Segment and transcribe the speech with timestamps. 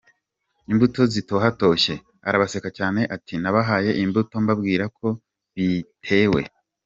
[0.71, 1.93] imbuto zitohatoshye,
[2.27, 5.07] arabaseka cyane ati nabahaye imbuto mbabwira ko
[5.53, 6.41] bitewe.